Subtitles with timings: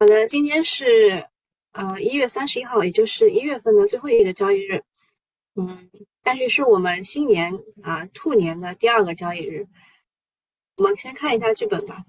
[0.00, 1.26] 好的，今天是
[1.72, 4.80] 呃一月三十一号，也就是一月份的最后一个交易日，
[5.56, 5.90] 嗯，
[6.22, 7.52] 但是是我们新年
[7.82, 9.66] 啊兔年的第二个交易日。
[10.76, 12.04] 我们先看一下剧本吧。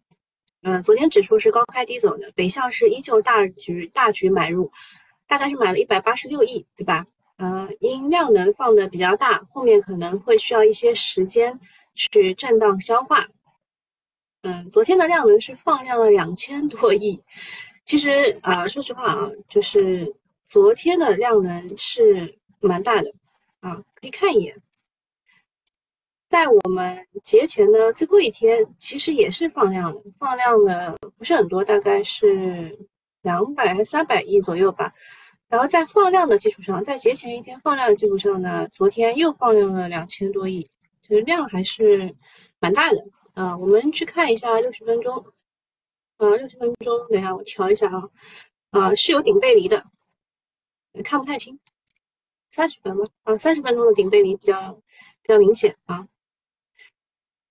[0.61, 4.71] 嗯，昨天指数是高开低走的，北向是依旧大局大局买入，
[5.25, 7.07] 大概是买了一百八十六亿，对吧？
[7.37, 11.59] 呃，因量能放的比较大，后面可能会需要一些时间
[11.95, 13.27] 去震荡消化。
[14.43, 17.23] 嗯，昨天的量能是放量了两千多亿。
[17.89, 20.13] 其实啊，说实话啊，就是
[20.47, 23.11] 昨天的量能是蛮大的
[23.61, 24.55] 啊，可以看一眼。
[26.27, 32.77] 在我们节前的最后一天，其实也是放量的，放量的不是很多，大概是
[33.23, 34.93] 两百还三百亿左右吧。
[35.47, 40.61] 然后在放量的基础上，在节前一天放量的基础上呢，昨天又放量了两千多亿，
[41.01, 42.15] 就是量还是
[42.59, 43.57] 蛮大的啊。
[43.57, 45.25] 我们去看一下六十分钟，
[46.19, 48.09] 呃，六十分钟，等下我调一下啊，
[48.71, 49.85] 啊，是有顶背离的，
[51.03, 51.57] 看不太清，
[52.49, 53.05] 三十分吗？
[53.23, 54.73] 啊，三十分钟的顶背离比较
[55.21, 56.07] 比较明显啊，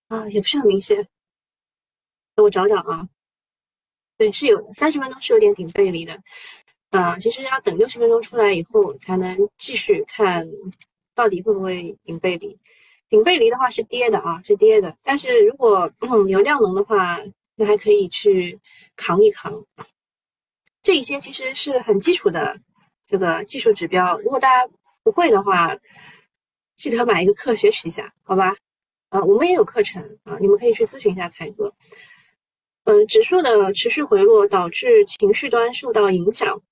[0.09, 1.09] 啊，也不是很明显，
[2.34, 3.09] 等我找找啊，
[4.19, 6.23] 对，是有的，三十分钟是有点顶背离的。
[6.91, 10.47] 啊，其实要等六十分钟出来以后，才能继续看
[11.14, 12.59] 到底会不会顶背离。
[13.11, 14.97] 顶背离的话是跌的啊，是跌的。
[15.03, 17.19] 但是如果嗯 有量能的话，
[17.59, 18.59] 那还可以去
[18.97, 19.53] 扛一扛。
[20.83, 22.56] 这一些其实是很基础的
[23.06, 25.77] 这个技术指标，如果大家不会的话，
[26.77, 28.55] 记得买一个课学习一下，好吧？
[29.11, 31.75] 啊，我们也有课程啊，你们可以去咨询一下才哥。
[32.84, 36.62] 嗯，指数的持续回落导致情绪端受到影响。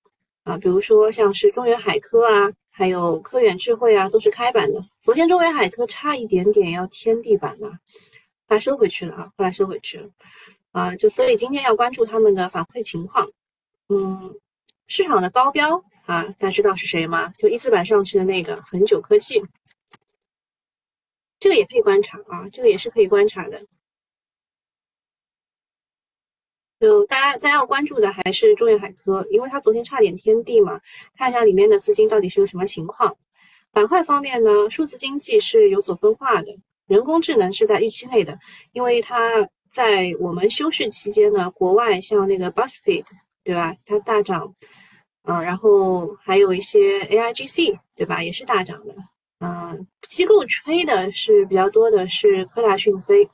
[0.45, 4.81] 啊，比如说像是中原海科啊，还有科远智慧啊，都是开板的。
[5.01, 10.09] 昨天中原海科差一点点要天地板了，后来收回去了啊，后来收回去了。
[10.77, 13.27] 啊，就所以今天要关注他们的反馈情况。
[13.89, 14.39] 嗯，
[14.89, 17.33] 市场的高标啊，大家知道是谁吗？
[17.39, 19.43] 就一字板上去的那个恒久科技，
[21.41, 23.65] 这个也可以观察啊，这个也是可以观察的。
[26.79, 30.79] 就大家，大家要关注的还是中远海科，因为它昨天差点天地嘛。
[31.17, 33.17] 看一下里面的资金到底是个什么情况。
[33.71, 36.55] 板块方面呢，数字经济是有所分化的，
[36.87, 38.39] 人工智能是在预期内的，
[38.73, 43.05] 因为它在我们休市期间呢，国外像那个 Buzzfeed
[43.45, 44.55] 对吧，它大涨，
[45.25, 48.95] 嗯，然后还有一些 AIGC 对吧，也是大涨的。
[49.41, 53.29] 嗯，机构吹的是比较多的是科大讯飞。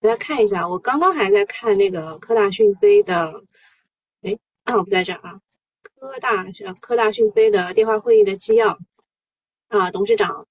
[0.00, 3.32] 大家看一下，我刚刚还在看那个科大讯飞的，
[4.22, 5.40] 哎，啊，不在这儿啊，
[5.82, 6.46] 科大
[6.80, 8.78] 科大讯飞的电话会议的纪要
[9.68, 10.46] 啊，董事长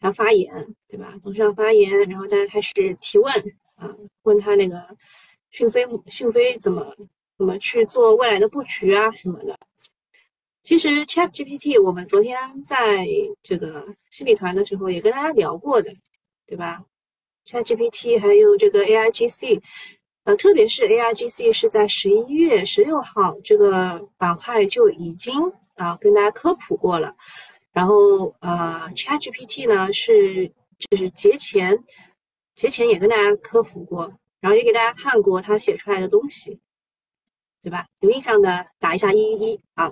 [0.00, 1.14] 他发言，对吧？
[1.22, 3.32] 董事长发言，然后大家开始提问
[3.80, 3.90] 啊，
[4.22, 4.86] 问他那个
[5.50, 6.94] 讯飞讯飞怎么
[7.36, 9.58] 怎么去做未来的布局啊什么的。
[10.62, 13.06] 其实 Chat GPT 我们昨天在
[13.42, 15.90] 这个西米团的时候也跟大家聊过的，
[16.46, 16.82] 对吧
[17.46, 19.60] ？ChatGPT 还有这个 AIGC，
[20.24, 25.32] 呃，特别是 AIGC 是在十一月十六号这个板块就已经
[25.74, 27.16] 啊跟大家科普过了，
[27.72, 30.46] 然后呃 ChatGPT 呢是
[30.78, 31.76] 就是节前
[32.60, 36.60] 节前也跟大家科普过，然后也给大家看过他写出来的东西，
[37.62, 37.86] 对吧？
[38.00, 39.90] 有印象的打一下一一一啊。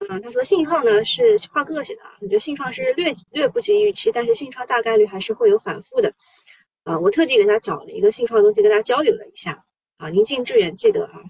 [0.00, 6.12] 嗯，他说信创呢是画哥写的啊，我觉得信创是略略不及预期，但是信创大概率还是会有反复的。
[6.84, 9.64] 啊，我特地给他找了一个信创的东西跟大家交流了一下
[9.96, 11.22] 啊，宁静致远记得啊。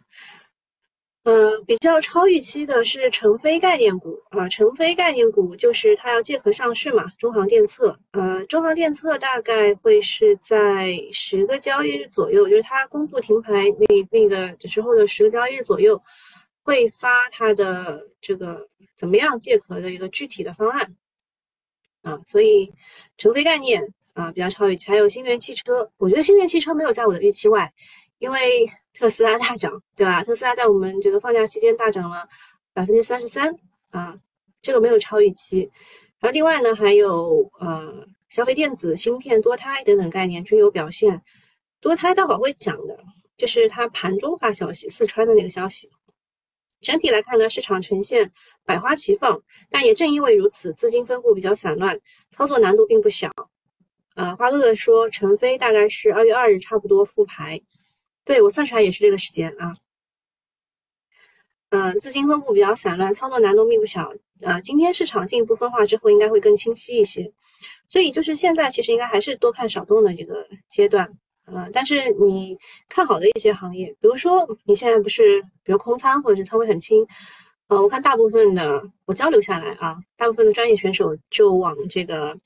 [1.25, 16.01] 呃，比较超预期的是成飞概念股啊，成飞概念股就是它要借壳上市嘛，中航电测，呃，中航电测大概会是在十个交易日左右，就是它公布停牌那那个时候的十个交易日左右。
[16.65, 20.95] 会发它的这个怎么样借壳的一个具体的方案
[22.03, 22.73] 啊，所以
[23.19, 27.73] 成飞概念啊比较超预期，还有新能源汽车，我觉得新能源汽车没有在我的预期外，
[28.23, 30.23] 因为特斯拉大涨，对吧？
[30.23, 32.29] 特斯拉在我们这个放假期间大涨了
[32.73, 33.53] 百分之三十三
[33.91, 34.15] 啊，
[34.63, 35.69] 这个没有超预期。
[36.21, 41.21] 然后另外呢，还有呃消费电子、芯片、多胎等等概念均有表现。
[41.81, 42.97] 多胎待会会讲的，
[43.37, 45.91] 就是它盘中发消息，四川的那个消息。
[46.81, 48.31] 整体来看呢，市场呈现
[48.65, 51.99] 百花齐放，但也正因为如此，资金分布比较散乱，
[52.31, 53.29] 操作难度并不小。
[54.15, 57.61] 呃，花哥哥说，成飞大概是二月二日差不多复牌，
[58.25, 59.75] 对我算出来也是这个时间啊。
[61.71, 64.13] 嗯，资金分布比较散乱，操作难度并不小。
[64.43, 67.33] 呃，今天市场进一步分化之后，应该会更清晰一些。
[67.89, 71.07] 所以就是现在其实应该还是多看少动的这个阶段
[71.45, 72.57] 啊，但是你
[72.89, 77.07] 看好的一些行业，比如说你现在不是，比如空仓或者是仓位很轻，
[77.69, 82.37] 呃，我看大部分的我交流下来啊，大部分的专业选手就往这个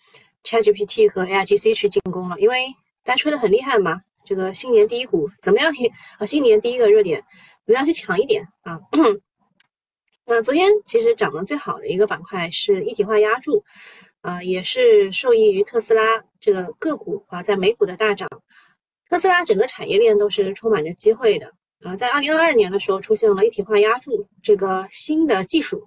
[0.45, 2.67] ChatGPT 和 AIGC 去进攻了，因为
[3.03, 5.73] 大家吹得很厉害嘛，这个新年第一股怎么样？
[6.19, 7.25] 啊，新年第一个热点
[7.65, 8.79] 怎么样去抢一点啊？
[10.27, 13.65] 那昨天其实涨得最好的一个板块是一体化压铸，
[14.23, 18.29] 啊，也是受益于特斯拉这个个股啊，在美股的大涨。
[19.09, 21.53] 特斯拉整个产业链都是充满着机会的
[21.85, 25.87] 啊，在二零二二年的时候出现了一体化压铸这个新的技术，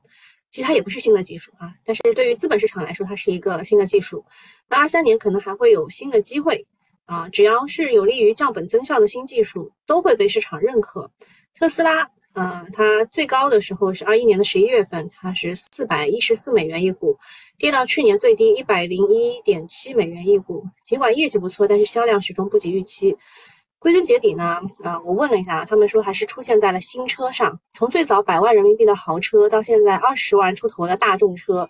[0.52, 4.26] 其实它也不是新的技术啊，但是对于资本市场来说，它是一个新的技术。
[4.70, 6.66] 那二三年可能还会有新的机会
[7.10, 11.10] 啊，只要是有利于降本增效的新技术，都会被市场认可。
[11.58, 12.08] 特斯拉。
[12.34, 17.18] 呃，它最高的时候是二一年的十一月份，它是四百一十四美元一股，
[17.58, 20.64] 跌到去年最低一百零一点七美元一股。
[20.86, 23.18] 尽管业绩不错，但是销量始终不及预期。
[23.80, 27.60] 归根结底呢，啊，我问了一下，他们说还是出现在了新车上。
[27.74, 31.68] 从最早百万人民币的豪车，到现在二十万出头的大众车，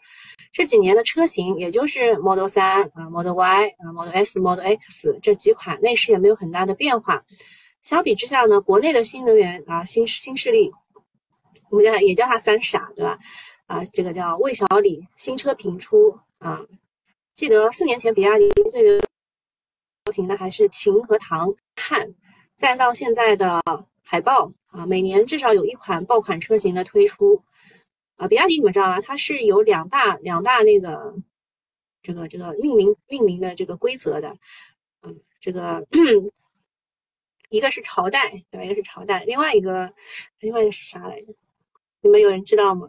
[0.52, 7.24] 这几年的车型，也就是 Model 三啊、Model Y 啊、Model S、Model X 这几款，内饰也没有很大的变化。
[7.82, 10.72] 相比之下呢，国内的新能源啊新新势力，
[11.70, 13.18] 我们叫也叫它三傻，对吧？
[13.68, 16.66] 啊，这个叫魏小李新车频出啊。
[17.36, 19.00] 记得四年前比亚迪最流
[20.12, 22.14] 行的还是秦和唐汉，
[22.56, 23.62] 再到现在的
[24.04, 27.42] 海豹啊，每年至少有一款爆款车型的推出
[28.20, 28.28] 啊。
[28.28, 31.16] 比亚迪你们知道啊，它是有两大两大那个
[32.04, 34.38] 这个这个命名命名的这个规则的，
[35.02, 35.84] 嗯，这个。
[37.52, 38.64] 一个是朝代，对吧？
[38.64, 39.92] 一个是朝代，另外一个，
[40.40, 41.34] 另外一个是啥来着？
[42.02, 42.88] 你们有人知道吗？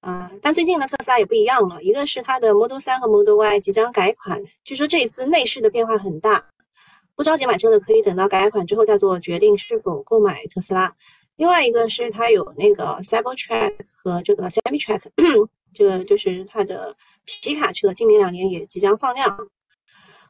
[0.00, 6.44] 啊，但最近的特斯拉也不一样了，一个是它的 Model 3和 Model Y 即将改款，据说这一次内饰的变化很大，
[7.14, 10.96] 不着急买车的可以等到改款之后再做决定是否购买特斯拉。
[11.36, 15.10] 另外一个是它有那个 Cybertruck 和这个 Semi-Truck，
[15.74, 19.48] 这个就是它的皮卡车，今明两年也即将放量。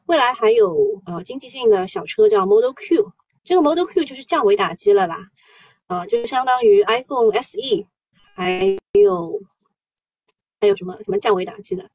[0.05, 3.11] 未来还有呃经济性的小车叫 Model Q。
[3.43, 5.19] 这个 Model Q 就是降维打击了吧，
[5.87, 7.85] 啊，就相当于 iPhone SE，
[8.33, 9.41] 还有
[10.61, 11.89] 还有什么什么降维打击的，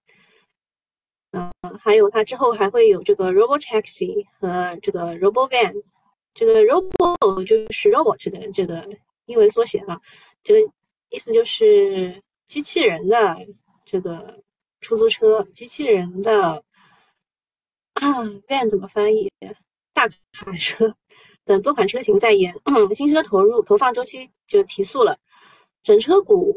[1.32, 1.50] 嗯，
[1.80, 5.72] 还有它之后还会有这个 Robo Taxi 和这个 Robo Van，
[6.34, 8.88] 这个 robot 就是 Robot 的这个
[9.26, 10.00] 英文缩写啊，
[10.42, 10.72] 这个
[11.10, 13.36] 意思就是机器人的
[13.84, 14.40] 这个
[14.80, 16.62] 出租车，机器人的
[17.94, 19.30] 啊 Van 怎么翻译？
[19.92, 20.94] 大卡车。
[21.44, 22.54] 等多款车型在研，
[22.94, 25.18] 新车投入投放周期就提速了。
[25.82, 26.54] 整车股，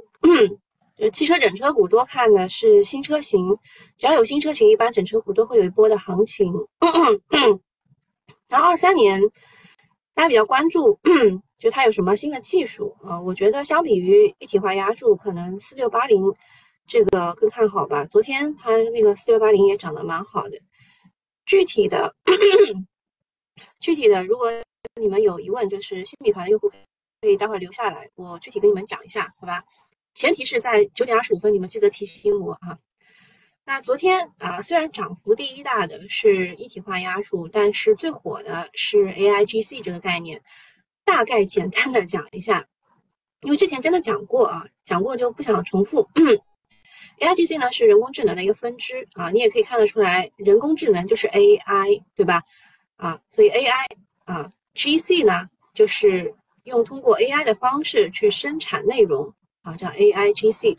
[0.97, 3.57] 呃，汽车整车股多看的是新车型，
[3.97, 6.53] 只要有新车型，一般整车股都会有一波的行情。
[8.49, 9.21] 然后二三年
[10.13, 10.99] 大家比较关注，
[11.57, 13.19] 就它有什么新的技术啊？
[13.21, 16.23] 我觉得相比于一体化压铸，可能四六八零
[16.87, 18.05] 这个更看好吧。
[18.05, 20.59] 昨天它那个四六八零也涨得蛮好的。
[21.45, 22.13] 具体的，
[23.79, 24.51] 具体的，如果
[24.99, 26.69] 你们有疑问，就是新米团用户
[27.21, 29.63] 可以待会留下来，我具体跟你们讲一下，好吧？
[30.13, 32.77] 前提是在九点二十五分，你们记得提醒我啊。
[33.65, 40.41] 那昨天啊，虽然涨幅第一大的是一体化压铸，但是最火的是 AIGC 这个概念。
[41.05, 42.65] 大概简单的讲一下，
[43.41, 46.07] 因为之前真的讲过啊，讲过就不想重复。
[47.19, 52.41] AIGC 呢是人工智能的一个分支啊，你也可以看得出来，人工智能就是 AI，对吧？
[52.97, 53.85] 啊，所以 AI
[54.25, 54.49] 啊。
[54.73, 60.77] G C 呢，就是用通过 A I 的方式去生产内容啊，叫 A I G C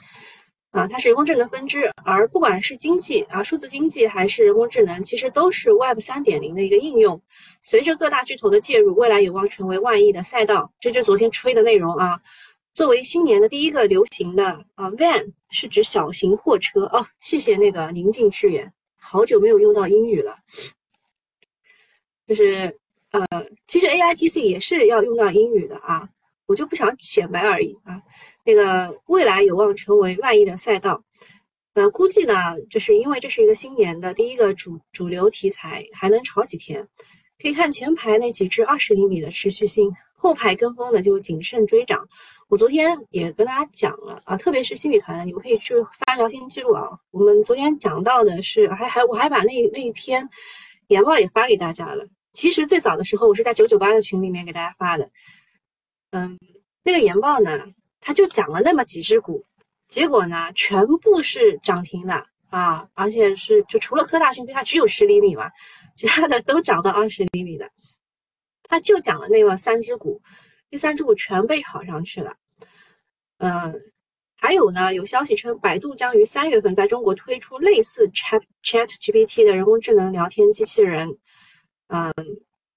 [0.72, 1.88] 啊，它是人工智能分支。
[2.04, 7.22] 而不管是经济啊，数字经济还是人工智能，其实都是 Web 三点零的一个应用。
[7.60, 10.72] 随着各大巨头的介入，未来有望成为万亿的赛道。
[10.80, 12.20] 这就昨天吹的内容啊。
[12.74, 17.06] 作为新年的第一个流行的啊，Van 是指小型货车哦。
[17.20, 20.36] 谢谢那个宁静致远，好久没有用到英语了，
[22.26, 22.76] 就是。
[23.12, 23.26] 呃，
[23.66, 26.08] 其实 A I G C 也是要用到英语的啊，
[26.46, 28.00] 我就不想显摆而已啊。
[28.44, 31.02] 那个未来有望成为万亿的赛道，
[31.74, 36.88] 呃，估计呢，就是因为这是一个新年的第一个主主流题材，还能炒几天。
[37.40, 42.08] 可以看前排那几只二十厘米的持续性，后排跟风的就谨慎追涨。
[42.48, 45.74] 我昨天也跟大家讲了啊，特别是新米团的，你们可以去
[46.06, 46.86] 翻聊天记录啊。
[47.10, 50.28] 我们昨天讲到的是，还还我还把那那一篇
[50.88, 52.06] 研报也发给大家了。
[52.32, 55.10] 其实最早的时候，我是在九九八的群里面给大家发的。
[56.10, 56.38] 嗯，
[56.84, 57.58] 那个研报呢，
[58.02, 59.46] 他就讲了那么几只股，
[59.88, 65.50] 结果呢，全部是涨停的啊，而且是就除了科大讯飞，它只有十厘米嘛，
[65.94, 67.70] 其他的都涨到二十厘米的。
[68.64, 70.20] 他就讲了那么三只股，
[70.68, 72.34] 第三只股全被炒上去了。
[73.38, 73.80] 嗯，
[74.36, 81.16] 还有呢，有消息称百度将于三月份在中国推出类似 Chat Chat GPT 的人工智能聊天机器人。
[81.88, 82.12] 嗯，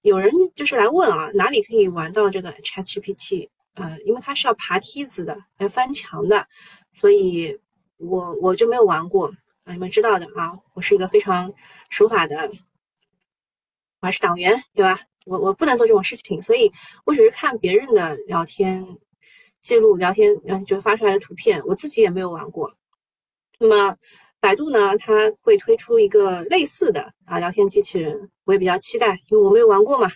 [0.02, 3.50] 有人就是来问啊，哪里可以玩到这个 Chat GPT？
[3.76, 6.48] 呃，因为它是要爬梯子的，要翻墙的，
[6.94, 7.60] 所以
[7.98, 9.28] 我我就没有玩过
[9.66, 9.74] 啊。
[9.74, 11.52] 你们知道的啊，我是一个非常
[11.90, 12.50] 守法的，
[14.00, 15.00] 我还是党员，对吧？
[15.26, 16.72] 我我不能做这种事情，所以
[17.06, 18.98] 我只是看别人的聊天
[19.62, 22.74] 记录、聊天嗯，就发出来的图片，我自己也没有玩过。
[23.60, 23.98] 那么
[24.40, 30.10] 百度呢，它会推出一个类似的啊聊天机器人，我也比较期待，因为我没有玩过嘛。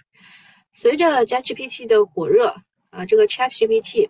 [0.72, 2.56] 随着 ChatGPT 的火热。
[2.90, 4.10] 啊，这个 ChatGPT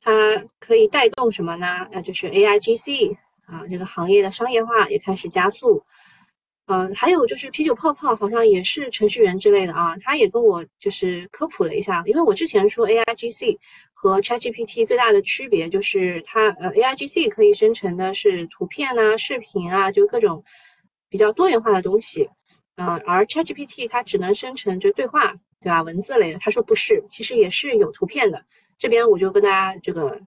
[0.00, 1.88] 它可以带动什么呢？
[1.92, 3.16] 那就是 AIGC
[3.46, 5.82] 啊，这个行业的商业化也开始加速。
[6.66, 13.58] 嗯，还有就是啤酒泡泡好像也是程序员之类的啊，他也跟我就是科普了一下，因为我之前说 AIGC
[13.92, 20.42] 和 ChatGPT 最大的区别就是它呃 AIGC 可以生成的是图片啊、视频啊，就各种
[21.10, 22.30] 比较多元化的东西。
[22.76, 25.34] 嗯，而 ChatGPT 它只能生成就对话。
[25.64, 25.80] 对吧？
[25.80, 28.44] 文字类的，他说不是，其实也是有图片的。
[28.78, 30.20] 这边我就跟大家这个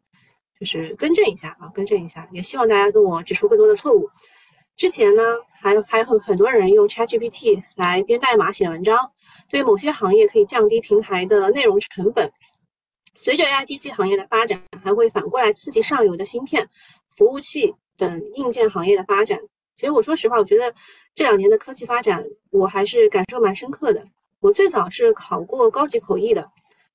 [0.59, 4.09] 就是更正一下啊，更正一下，也希望大家跟我指出更多的错误。
[4.75, 5.21] 之前呢，
[5.61, 9.11] 还有还有很多人用 ChatGPT 来编代码写文章，
[9.51, 12.31] 对某些行业可以降低平台的内容成本。
[13.15, 16.67] 随着 AI 机器行业的发展，还会反过来刺激上游的芯片、
[17.15, 19.39] 服务器等硬件行业的发展。
[19.75, 20.73] 其实我说实话，我觉得
[21.13, 24.03] 这两年的科技发展，我还是感受蛮深刻的。
[24.39, 26.47] 我最早是考过高级口译的，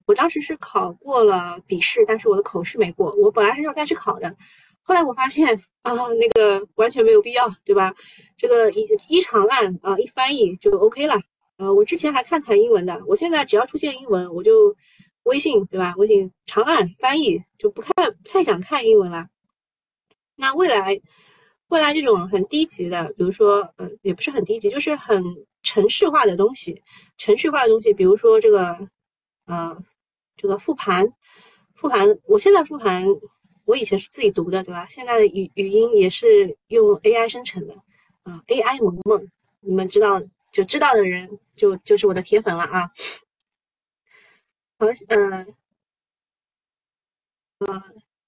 [0.06, 3.12] 我当时是考过了笔试，但是我的口试没过。
[3.16, 4.34] 我本来还要再去考的，
[4.82, 7.92] 后来我发现啊，那个完全没有必要，对吧？
[8.36, 11.20] 这个一一长按啊，一翻译就 OK 了。
[11.56, 14.74] 呃，我之前还看看英文的，我现在只要出现英文，我就
[15.24, 15.94] 微信，对吧？
[15.98, 19.26] 微信长按翻译就不看，不太想看英文了。
[20.36, 21.00] 那未来，
[21.68, 25.22] 未来这种很低级的，比如说，呃，也不是很低级，就是很。
[25.62, 26.82] 程序化的东西，
[27.18, 28.88] 程序化的东西，比如说这个，
[29.46, 29.76] 呃，
[30.36, 31.06] 这个复盘，
[31.74, 33.04] 复盘，我现在复盘，
[33.64, 34.86] 我以前是自己读的，对吧？
[34.88, 37.74] 现在的语语音也是用 AI 生成的，
[38.24, 39.28] 啊，AI 萌萌，
[39.60, 42.90] 你们知道就知道的人就就是我的铁粉了啊。
[44.78, 45.54] 好，嗯，
[47.60, 47.82] 呃，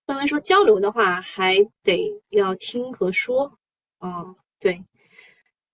[0.06, 3.58] 不能说交流的话，还得要听和说，
[3.98, 4.84] 哦，对，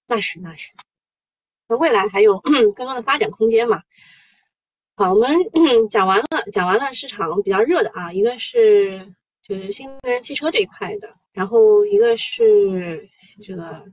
[0.07, 0.73] 那是那是。
[1.77, 2.39] 未来还有
[2.75, 3.83] 更多的发展空间嘛？
[4.97, 5.31] 好，我们
[5.91, 9.01] 讲完了，讲完了市场比较热的啊，一个是
[9.43, 13.09] 就是新能源汽车这一块的，然后一个是
[13.43, 13.85] 这个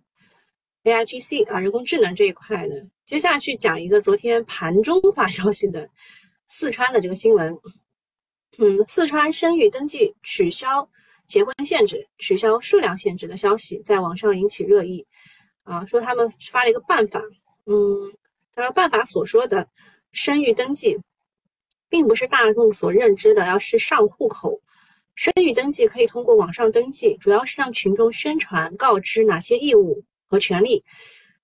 [0.84, 2.86] AIGC 啊，人工智能这一块的。
[3.06, 5.88] 接下去讲一个昨天盘中发消息的
[6.48, 7.58] 四川的这个新闻。
[8.58, 10.90] 嗯，四川生育登记取消
[11.26, 15.06] 结婚限制、取消数量限制的消息在网上引起热议
[15.64, 17.22] 啊，说他们发了一个办法。
[17.70, 18.14] 嗯，
[18.54, 19.68] 他说办法所说的
[20.14, 20.98] 生育登记，
[21.90, 24.62] 并不是大众所认知的要去上户口。
[25.16, 30.84] 生育登记可以通过网上登记，主要是向群众宣传、告知哪些义务和权利，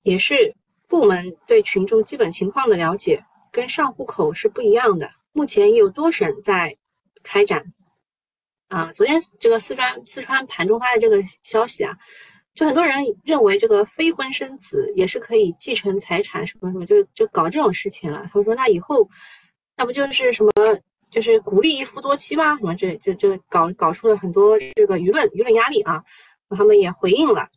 [0.03, 0.55] 也是
[0.87, 5.09] 部门对群众基本情况的了解，跟上户口是不一样的。
[5.33, 6.77] 目前也有多省在
[7.23, 7.73] 开展。
[8.69, 11.97] 啊，昨天这个四川四川盘中发的这个消息啊。
[12.55, 18.27] 就很多人认为这个非婚生子也是可以继承财产什么什么，就就搞这种事情了。
[18.31, 19.09] 他们说那以后，
[19.75, 20.51] 那不就是什么
[21.09, 22.55] 就是鼓励一夫多妻吗？
[22.57, 26.03] 什么这就就搞搞出了很多这个舆论舆论压力啊。
[26.55, 27.47] 他们也回应了。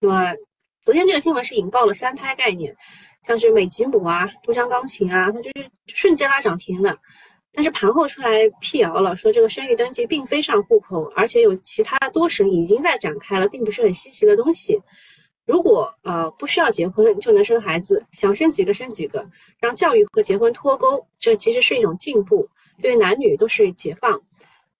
[0.00, 0.34] 那么
[0.82, 2.74] 昨天这个新闻是引爆了三胎概念，
[3.22, 6.98] 像是美吉姆啊、珠江钢琴啊，它就是瞬间拉涨停的。
[7.52, 14.80] 但是盘后出来辟谣了，说这个生育登记并非上户口，而且有其他多省已经在展开了，并不是很稀奇的东西。
[15.44, 19.28] 如果呃不需要结婚就能生孩子，想生几个生几个，
[19.58, 22.48] 让教育和结婚脱钩，这其实是一种进步，
[22.80, 24.20] 对于男女都是解放。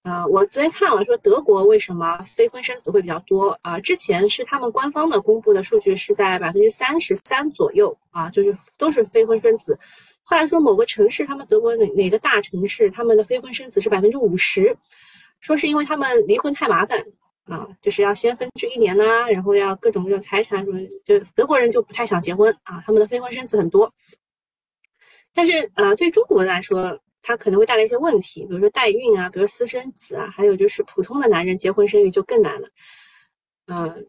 [0.03, 3.79] 啊，我昨天看了，说德国为什么非婚生子会比较多啊？
[3.79, 9.79] 之前是他们官方的公布的数据是在百分之三十三左右啊，就是都是非婚生子。
[10.25, 14.75] 后来说某个城市，他们德国哪哪个大城市，他们的非婚生子是百分之五十，
[15.41, 17.05] 说是因为他们离婚太麻烦
[17.45, 23.93] 啊，就是要先分居一年呐，然后要各种各种财产什么，就德国人就不太想结婚啊，他们的非婚生子很多。
[25.35, 32.69] 但是呃，对中国来说，它可能会带来一些问题，比如说代孕啊，比如私生子啊，还有就是普通的男人结婚生育就更难了，
[33.67, 34.07] 嗯。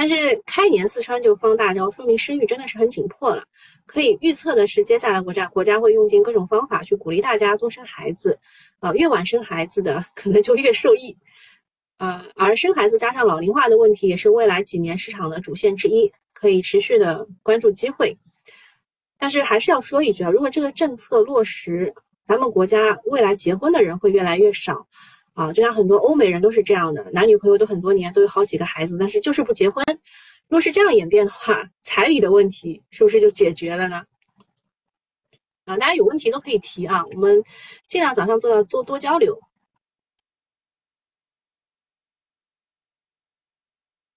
[0.00, 0.14] 但是
[0.46, 3.44] 开年四川就放大招，说明生育真的是很紧迫了。
[3.84, 8.38] 可以预测的是，接下来国家国家会用尽各种方法去鼓励大家多生孩子，
[8.78, 11.14] 啊，越晚生孩子的可能就越受益。
[11.98, 18.16] 呃，而生孩子加上老龄化的问题，也是未来几年市场的主线之一，可以持续的关注机会。
[19.18, 21.92] 但是还是要说一句啊，如果这个政策落实，
[22.24, 24.86] 咱们国家未来结婚的人会越来越少
[25.34, 25.52] 啊。
[25.52, 29.84] 就像很多欧美人都是这样的，男女朋友都很多年，都有好几个孩子，但是就是不结婚。
[30.48, 34.04] 若是这样演变的话，彩礼的问题是不是就解决了呢？
[35.66, 37.42] 啊，大家有问题都可以提啊，我们
[37.86, 39.40] 尽量早上做到多多交流。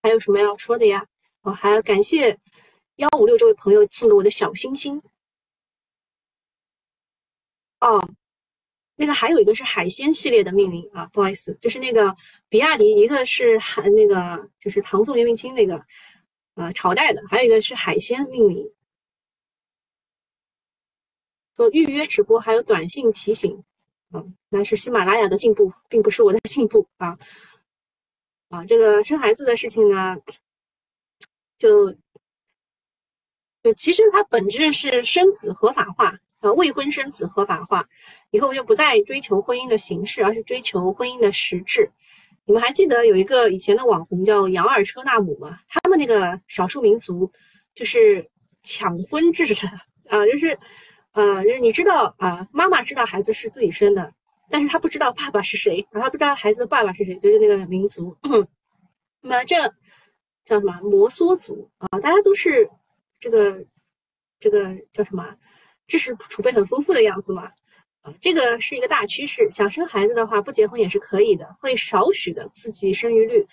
[0.01, 1.05] 还有什么要说的呀？
[1.43, 2.38] 哦，还要感谢
[2.96, 5.01] 幺五六这位朋友送给我的小心心。
[7.79, 8.10] 哦，
[8.95, 12.15] 那个还有一个是海鲜系列的命名啊，不好意思，就是那个
[12.47, 15.83] 比亚迪，一个是海那个就是唐宋元明清那个
[16.55, 18.71] 呃朝代的，还有一个是海鲜命名。
[21.55, 23.63] 说预约直播还有短信提醒，
[24.12, 27.17] 嗯，那是喜马拉雅的进步，并不是我的进步啊。
[28.50, 30.15] 啊，这个生孩子的事情呢，
[31.57, 31.91] 就
[33.63, 37.88] 就其实它本质是生子合法化啊，未婚生子合法化，
[38.31, 41.89] 以后就不再追求婚姻的形式，而是追求婚姻的实质。
[42.45, 45.57] 你们还记得有一个以前的网红叫杨二车纳姆吗？
[45.69, 47.31] 他们那个少数民族
[47.73, 48.29] 就是
[48.62, 49.67] 抢婚制的
[50.09, 50.59] 啊，就是
[51.13, 54.13] 呃，就是你知道啊，妈妈知道孩子是自己生的。
[54.50, 58.15] 但是他不知道爸爸是谁，他不知道孩子的爸爸是谁，就是那个民族。
[59.21, 59.55] 那么这
[60.43, 61.88] 叫什么摩梭族啊？
[62.01, 62.69] 大家都是
[63.21, 63.65] 这个
[64.39, 65.33] 这个叫什么
[65.88, 67.52] 知识储备很丰富的样子嘛？
[68.02, 69.50] 啊，这个是一个大趋势。
[69.52, 73.48] 想生孩子的话，不结婚也是可以的，会少许的刺激生育率，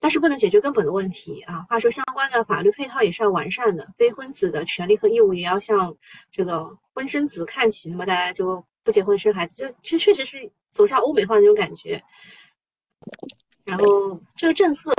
[0.00, 1.64] 但是不能解决根本的问题啊。
[1.68, 5.96] 话说相关的法律配套也是要完善的，非婚子的权利和义务也要向
[6.30, 7.90] 这个婚生子看齐。
[7.90, 8.64] 那么大家就。
[8.86, 12.00] 不结婚生孩子，就确确实是走向欧美化的那种感觉。
[13.64, 14.94] 然后这个政策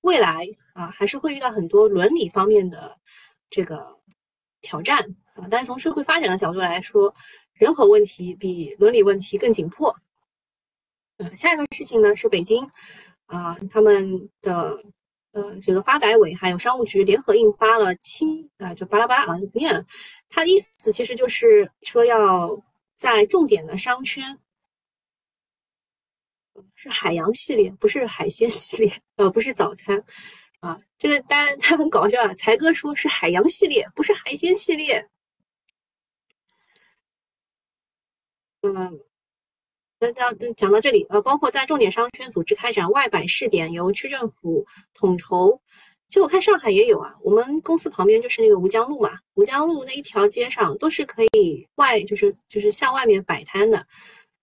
[0.00, 2.98] 未来啊，还是会遇到很多伦理方面的
[3.48, 3.96] 这个
[4.62, 5.14] 挑战
[5.50, 7.14] 但是从社会发展的角度来说，
[7.54, 9.94] 人口问题比伦理问题更紧迫。
[11.18, 12.68] 嗯，下一个事情呢是北京
[13.26, 14.82] 啊，他们的
[15.32, 19.84] 呃这个发改委还有商务局联合印发了清啊，就巴拉巴拉啊就不念了。
[20.28, 22.62] 它的意思其实就是说要。
[23.00, 24.38] 在重点的商圈，
[26.74, 30.04] 是海洋系列，不是海鲜系列，呃，不是早餐，
[30.60, 35.08] 啊，这个单他很搞笑啊，才哥说是海洋系列，不是海鲜系列，
[38.62, 39.00] 嗯，
[40.00, 45.60] 那到讲到这里，呃，包括在重点商圈组织开展外摆试点，由区政府统筹。
[46.08, 53.86] 其实我看上海也有啊，我们公司旁边就是那个吴江路嘛，吴江路那一条街上都是可以外，就是就是向外面摆摊的。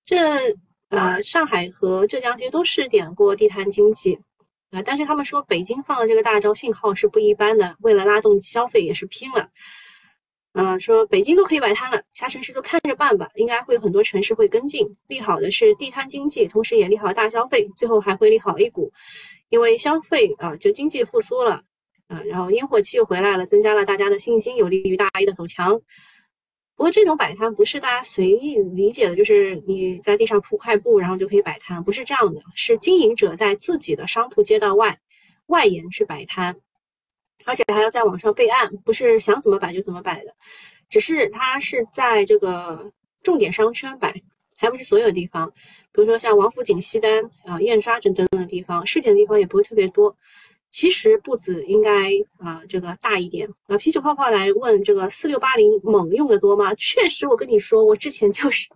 [0.06, 0.56] 这
[0.90, 4.18] 呃，上海和浙江其实都试点过地摊经济
[4.72, 9.50] 啊，但是他们说北京放的这个大招信号是不一般的，为了拉动消费也是拼了。
[10.58, 14.88] 嗯，说北京都可以摆摊了，其他城市就看着办吧，应该会有很多城市会跟进。
[15.08, 18.92] 利好的是地摊经济，同时也利好大消费，最后还会利好 A 股。
[19.50, 21.62] 因为消费啊，就经济复苏了
[22.08, 25.80] 啊，然后烟火气又回来了，增加了大家的信心，有利于大 A 的走强。
[26.76, 34.98] 不过这种摆摊不是大家随意理解的，就是你在地上铺块布，然后就可以摆摊，不是这样的，是经营者在自己的商铺街道外
[35.48, 36.56] 外延去摆摊，
[37.48, 40.36] 而且还要在网上备案，不是想怎么摆就怎么摆的，
[40.88, 42.92] 只是它是在这个
[43.24, 44.14] 重点商圈摆。
[44.60, 45.48] 还不是所有地方，
[45.92, 50.18] 比如说像王府井西单啊、燕莎等等等的地方，试点的地方也不会特别多。
[50.72, 53.78] 其实步子应该啊这个大一点啊。
[53.78, 56.74] 啤酒泡泡来问这个四六八零猛用的多吗？
[56.74, 58.68] 确实，我跟你说，我之前就是，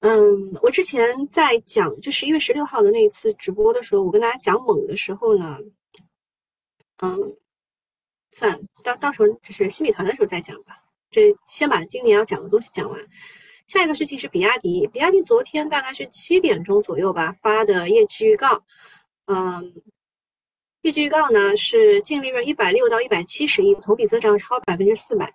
[0.00, 5.56] 嗯，我之前在讲就十一月十六号的那一次直播的时候，我跟大家讲猛的时候呢，
[7.02, 7.36] 嗯，
[8.32, 10.76] 算，到到时候就是新米团的时候再讲吧。
[11.10, 13.00] 这先把今年要讲的东西讲完。
[13.66, 18.64] 下一个事情是比亚迪，比亚迪昨天大概是七点钟左右吧发的业绩预告，
[19.26, 19.74] 嗯，
[20.80, 25.30] 业绩预告呢是净利润一百六到一百七十亿，同比增长超百分之四百，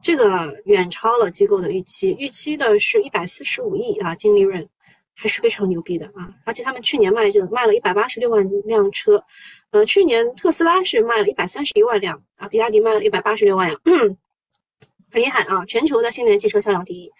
[0.00, 4.68] 这个远超了机构的预期，预期的是一百四十五亿啊，净利润
[5.14, 9.22] 还是非常牛逼的啊，而且他们去年卖这个卖了一百八十六万辆车，
[9.70, 13.80] 呃，去年特斯拉是卖了一百三十一万辆啊，比亚迪卖了一百八十六万辆，
[15.10, 17.10] 很厉害啊，全球的新能源汽车销量第一。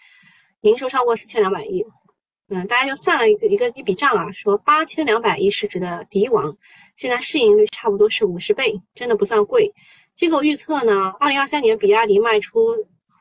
[0.61, 1.85] 营收超过四千两百亿，
[2.47, 6.55] 嗯，大家就算了一个一个一笔账啊，说八千两百亿市值的敌王，
[6.95, 9.73] 现在市盈率差不多是五十倍，真的不算贵。
[10.15, 12.69] 机构预测呢，二零二三年比亚迪卖出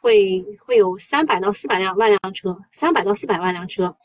[0.01, 3.97] 会会有三百到四百辆万辆车，三百到四百万辆车，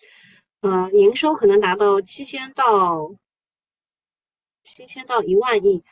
[0.61, 3.15] 呃，营收可能达到七千到
[4.63, 5.83] 七千到一万亿，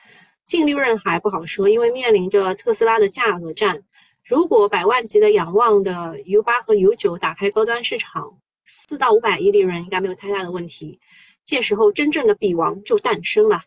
[0.45, 3.83] 净利润还不好说，因为面临着特斯拉的价格战。
[4.23, 8.39] 如果百万级的仰望的 U 八和 U 九打开高端市场。
[8.67, 10.99] 四到五百亿利润应该没有太大的问题，
[11.43, 13.61] 届时候真正的比王就诞生了。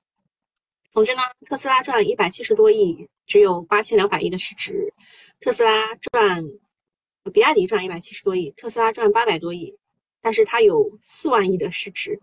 [0.90, 4.72] 总之呢，特斯拉赚一百七十多亿，只有八千两百亿的市值；
[5.38, 6.42] 特斯拉赚，
[7.32, 9.78] 比亚迪赚一百七十多亿，特斯拉赚八百多亿，
[10.20, 12.20] 但是它有四万亿的市值。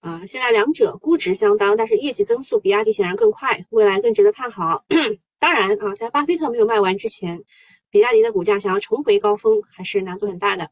[0.00, 4.84] 啊，现在两者估值相当，但是业绩增速比亚迪显然更快，未来更值得看好。
[5.40, 7.42] 当然啊，在巴菲特没有卖完之前，
[7.90, 10.70] 比亚迪的股价想要重回高峰还是难度很大的。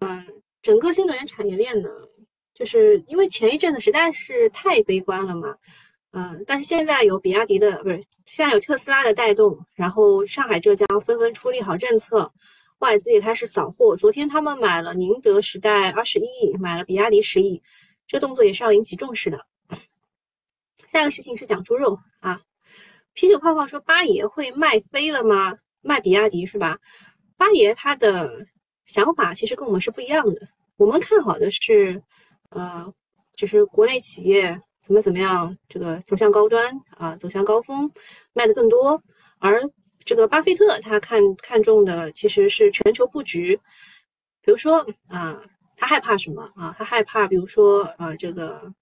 [0.00, 1.90] 嗯，整个新能源产业链呢，
[2.54, 5.54] 就是因为前一阵子实在是太悲观了嘛，
[6.12, 12.32] 嗯，但是现在有比亚迪的不是，现在有特斯拉的带动，然后上海、浙江纷纷出利好政策，
[12.78, 13.96] 外资也开始扫货。
[13.96, 17.62] 昨天他们买了宁德时代二十一亿，买了比亚迪十亿，
[18.06, 19.46] 这动作也是要引起重视的。
[20.86, 22.40] 下一个事情是讲猪肉啊，
[23.12, 25.56] 啤酒泡泡说八爷会卖飞了吗？
[25.80, 26.78] 卖比亚迪是吧？
[27.36, 28.46] 八爷他的。
[28.88, 30.48] 想法其实跟我们是不一样的。
[30.78, 32.02] 我们看好的是，
[32.48, 32.90] 呃，
[33.36, 37.92] 就是国内企业怎么怎么样，这个走向高端啊，走向高峰，
[38.32, 39.02] 卖的更多。
[39.40, 39.60] 而
[40.08, 43.54] 这个巴菲特他看看中的其实是全球布局。
[44.40, 45.38] 比如说啊，
[45.76, 46.74] 他害怕什么啊？
[46.78, 48.72] 他害怕，比如说呃，这个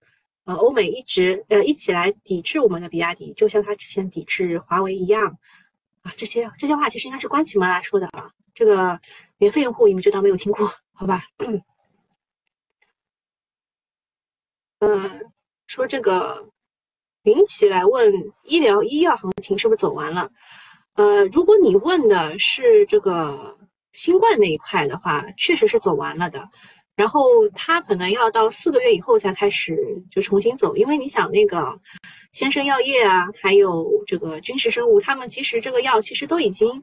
[0.45, 5.37] 呃，欧美一直呃一起来抵制我们的比亚迪，就像他之前抵制华为一样
[6.03, 6.13] 啊。
[6.17, 8.31] 这些这些话其实应该是关起门来说的啊。
[8.55, 9.01] 这个。
[9.39, 11.23] 免费用户你们就当没有听过，好吧？
[14.79, 15.31] 嗯，
[15.67, 16.49] 说这个
[17.25, 18.11] 云起来问
[18.45, 20.31] 医疗医药行情是不是走完了？
[20.97, 23.57] 呃，如果你问的是这个
[23.93, 26.49] 新冠那一块的话，确实是走完了的。
[26.97, 29.77] 然后它可能要到四个月以后才开始
[30.11, 31.79] 就重新走，因为你想那个
[32.33, 36.83] 先生药业啊，还有这个军事生物，他们其实这个药其实都已经。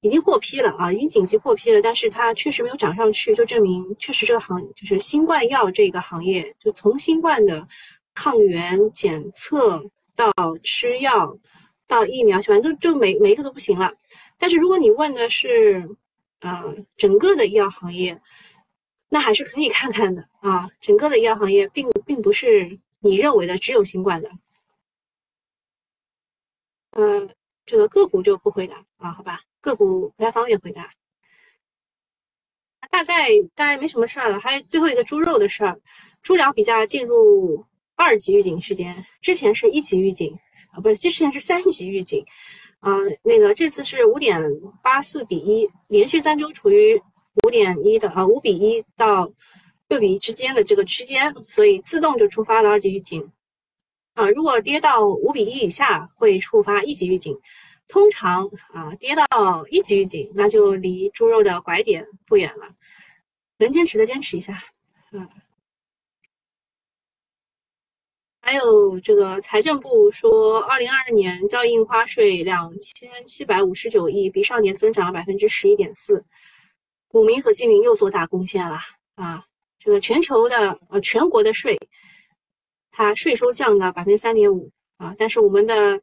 [0.00, 7.66] 已经获批了啊，已经紧急获批了，但是它确实没有涨上去，就证明确实这个行就是新冠药这个行业，就从新冠的
[8.14, 9.82] 抗原检测
[10.14, 10.30] 到
[10.62, 11.34] 吃药
[11.86, 13.92] 到疫苗，反正就就每每一个都不行了。
[14.38, 15.88] 但是如果你问的是，
[16.40, 18.20] 呃，整个的医药行业，
[19.08, 20.68] 那还是可以看看的啊。
[20.80, 24.30] 整个的医药行业并并不是你认为的只有新冠的，
[26.90, 27.28] 呃，
[27.64, 29.40] 这个个股就不回答啊，好吧。
[29.60, 30.92] 个股不太方便回答，
[32.90, 34.38] 大概大概没什么事儿了。
[34.38, 35.80] 还有最后一个猪肉的事儿，
[36.22, 40.38] 猪粮比价进入二级预警区间，之前是一级预警
[40.74, 42.24] 啊，不是，之前是三级预警，
[42.80, 44.42] 啊，那个这次是五点
[44.82, 47.00] 八四比一，连续三周处于
[47.44, 49.32] 五点一的啊五比一到
[49.88, 53.30] 六比一之间的这个区间，所以自动就触发了二级预警
[54.14, 54.28] 啊。
[54.30, 57.38] 如果跌到五比一以下，会触发一级预警。
[57.86, 62.66] 通常啊，跌到一级预警，那就离猪肉的拐点不远了。
[63.58, 64.60] 能坚持的坚持一下，
[65.12, 65.28] 嗯。
[68.46, 76.22] 还有这个财政部说，二零二二年交易印花税两千七百五十九亿，比上年增长了百分之十一点四。
[77.08, 78.78] 股民和基民又做大贡献了
[79.14, 79.46] 啊！
[79.78, 81.80] 这个全球的呃全国的税，
[82.90, 86.00] 它税收降了百分之三点五啊，但是我们的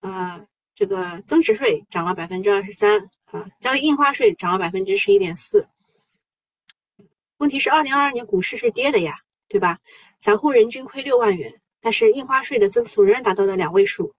[0.00, 0.46] 呃。
[0.72, 5.68] 这个增值税涨了百分之二十三啊，交易印花税涨了百分之十一点四。
[7.36, 9.78] 问题是，二零二二年股市是跌的呀，对吧？
[10.20, 14.14] 散户人均亏六万元，但是印花税的增速仍然达到了两位数，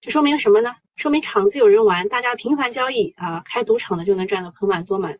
[0.00, 0.74] 这说明了什么呢？
[0.96, 5.18] 说明场子有人玩，大家频繁交易啊，开赌场的就能赚得盆满钵满。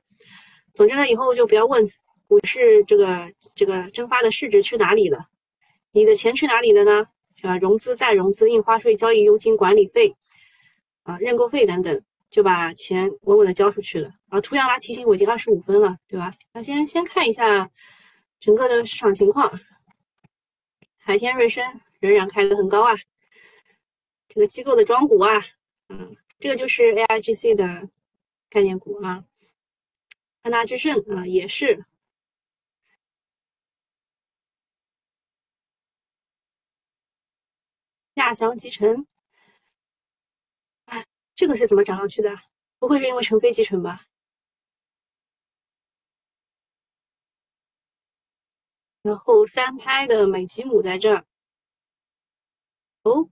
[0.73, 1.87] 总之呢，以后就不要问
[2.29, 5.27] 股市这个这个蒸发的市值去哪里了，
[5.93, 7.07] 你的钱去哪里了呢？
[7.43, 10.15] 啊，融资再融资，印花税、交易佣金、管理费。
[11.03, 14.09] 啊，认购费等等，就把钱稳稳的交出去了。
[14.29, 16.33] 啊，图阳拉提醒我已经二十五分了，对吧？
[16.53, 17.69] 那先先看一下
[18.39, 19.53] 整个的市场情况。
[21.05, 22.97] 海天瑞声仍然开得很高啊，
[24.29, 25.41] 这个机构的庄股啊，
[25.89, 27.89] 嗯，这个就是 AIGC 的
[28.49, 29.25] 概念股啊。
[30.43, 31.85] 安达智胜啊，也是。
[38.15, 39.05] 亚翔集成。
[41.35, 42.31] 这个是怎么涨上去的？
[42.79, 44.07] 不会是因为成飞集成吧？
[49.03, 51.25] 然后三胎的美吉姆在这儿。
[53.03, 53.29] 哦，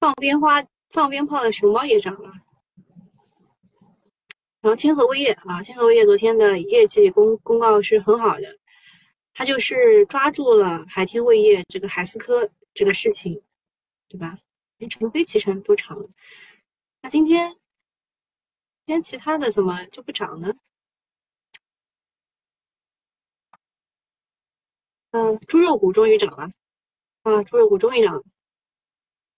[0.00, 2.32] 放鞭花、放鞭炮的熊猫也涨了。
[4.60, 8.58] 然后千和味业啊，千和味业昨天的业绩公公告是很好的，
[9.34, 13.42] 它就是抓住了海天味业这个海思科这个事情，
[14.08, 14.38] 对吧？
[14.78, 16.08] 连成飞骑乘都涨了，
[17.02, 17.50] 那今天
[18.86, 20.54] 今天其他的怎么就不涨呢？
[25.12, 26.50] 嗯，猪肉股终于涨了
[27.22, 28.22] 啊，猪肉股终于涨了，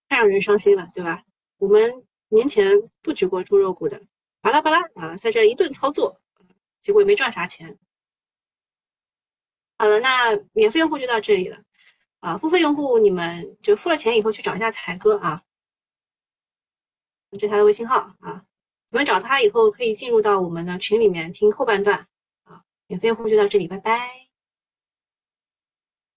[0.09, 1.23] 太让人伤心了，对吧？
[1.59, 4.01] 我们年前布局过猪肉股的。
[4.41, 6.21] 巴拉巴拉啊，在这一顿操作，
[6.81, 7.79] 结果也没赚啥钱。
[9.79, 11.63] 好了，那免费用户就到这里了
[12.21, 15.43] 啊，付费用户你们就付了钱以后去找一下才哥啊，
[17.33, 18.45] 这是他的微信号啊，
[18.91, 22.07] 你们找他以后可以进入到我们的群里面听后半段
[22.45, 22.63] 啊。
[22.87, 24.24] 免费用户就到这里，拜拜。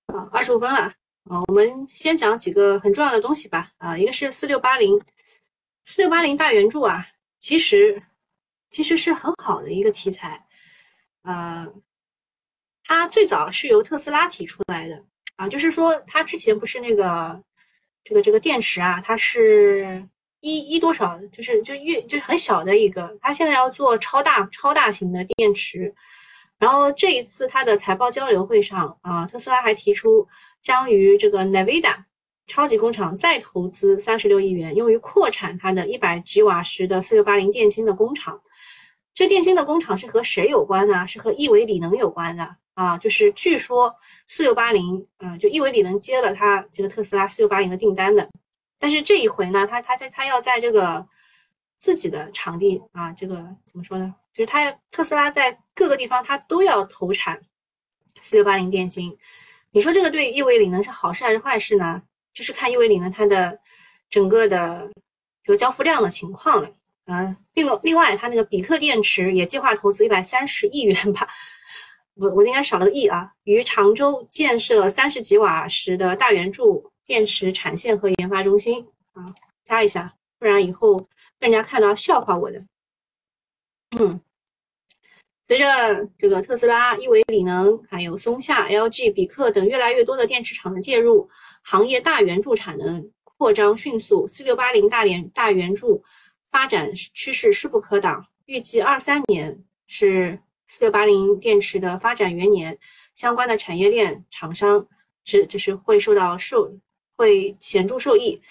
[0.08, 0.92] 啊，二十五分了。
[1.30, 3.72] 啊，我们先讲几个很重要的东西吧。
[3.78, 5.00] 啊，一个是四六八零，
[5.86, 7.08] 四六八零大圆柱啊，
[7.40, 8.04] 其实。
[8.70, 10.46] 其实是很好的一个题材，
[11.24, 11.66] 呃，
[12.84, 15.06] 它最早是由特斯拉提出来的。
[15.38, 17.42] 啊，就是说它之前不是那个
[18.04, 20.06] 这个这个电池啊，它是
[20.42, 25.96] 一一多少，就是就越就很小的一个，它现在要做超大超大型的电池，
[26.60, 30.28] 然后这一次它的财报交流会上啊，特斯拉还提出
[30.62, 32.04] 将于这个 Nevada。
[32.50, 38.42] 超级工厂再投资三十六亿元，用于扩产它的一百吉瓦时的四六八零电芯的工厂。
[39.14, 41.06] 这电芯的工厂是和谁有关呢？
[41.06, 42.98] 是和亿维锂能有关的啊。
[42.98, 43.94] 就是据说
[44.28, 48.26] 四六八零，嗯，就亿维锂能接了它这个特斯拉四六八零的订单的。
[48.80, 51.06] 但是这一回呢，他他他他要在这个
[51.78, 54.16] 自己的场地啊，这个怎么说呢？
[54.38, 57.42] 就是他要特斯拉在各个地方他都要投产
[58.22, 59.18] 四六八零电芯。
[59.72, 62.04] 你说这个对亿维锂能是好事还是坏事呢？
[62.34, 63.60] 就是看亿维锂能它的
[64.12, 64.88] 整个的
[65.42, 66.70] 这个交付量的情况了
[67.06, 67.36] 啊。
[67.56, 71.28] 另外，另外，它那个比克电池也计划投资一百三十亿元吧？
[72.14, 73.32] 我我应该少了个亿啊。
[73.46, 79.26] 于常州建设三十几瓦时的大圆柱电池产线和研发中心啊，
[79.64, 81.00] 加一下，不然以后
[81.40, 82.64] 被人家看到笑话我的。
[83.98, 84.22] 嗯。
[85.48, 91.30] 随着这个特斯拉、亿维锂能、还有松下、LG、比克等越来越多的电池厂的介入，
[91.64, 96.04] 行业大圆柱产能扩张迅速，四六八零大连大圆柱
[96.52, 98.26] 发展趋势势不可挡。
[98.46, 102.78] 预计二三年是四六八零电池的发展元年，
[103.14, 104.86] 相关的产业链厂商
[105.24, 106.78] 是就是会受到受
[107.16, 108.42] 会显著受益。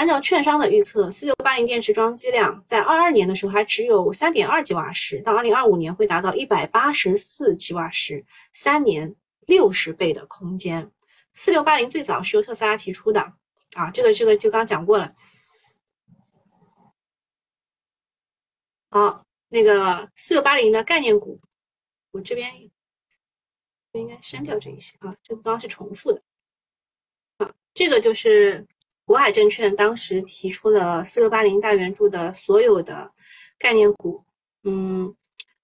[0.00, 9.14] 按照券商的预测，四六八零电池装机量在二二年的时候还只有三点二吉瓦时，到二零二五年会达到一百八十四吉瓦时，三年
[9.46, 10.90] 六十倍的空间。
[11.34, 13.20] 四六八零最早是由特斯拉提出的
[13.74, 15.12] 啊，这个这个就刚讲过了。
[18.88, 21.38] 好，那个四六八零的概念股，
[22.12, 22.70] 我这边
[23.92, 26.22] 应该删掉这一些啊，这个刚刚是重复的
[27.36, 28.66] 啊，这个就是。
[29.10, 33.10] 国海证券当时提出了四六八零大圆柱的所有的
[33.58, 34.24] 概念股，
[34.62, 35.12] 嗯，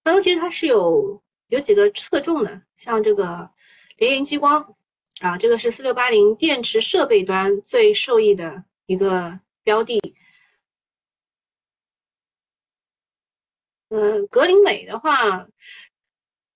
[0.02, 3.48] 当中其实它是有有几个侧重的，像这个
[3.98, 4.74] 联营激光
[5.20, 10.00] 啊，这个是四六八零电池设备端最受益的一个标的。
[13.90, 15.46] 呃，格林美的话，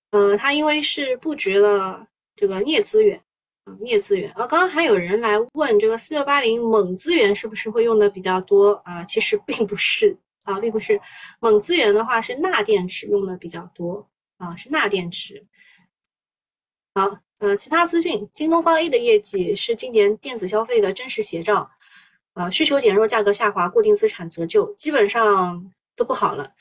[0.09, 3.23] 呃，它因为是布局了这个镍资源。
[3.79, 9.03] 镍资源啊，刚刚还有人来问这个四六八零锰资源是不是会用的比较多啊？
[9.03, 10.99] 其实并不是啊，并不是，
[11.39, 15.43] 锰资源的话是钠电池用的比较多啊，是钠电池。
[16.95, 21.69] 好，呃，其他资讯，京东方 A 的业绩是今年电子消费的真实写照，
[22.33, 26.51] 啊，需求减弱，价格下滑，固定资产折旧，基本上都不好了。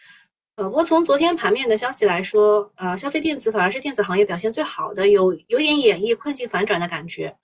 [0.60, 7.34] 呃，不过从昨天盘面的消息来说，呃，消费电子反而是电子行业表现最好的，有有点演绎困境反转的感觉。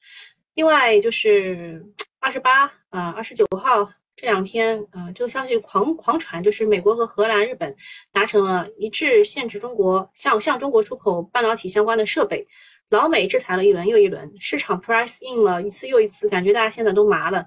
[0.53, 1.83] 另外就是
[2.21, 7.75] 二十八，呃，二十九号这两天，呃，这个消息狂狂传，就是美国和荷兰、日本
[8.13, 12.47] 达成了一致限制中国向向中国出口半导体相关的设备，
[12.91, 17.47] 老美制裁了一轮又一轮，市场 price in 了一次又一次，感觉大家现在都麻了。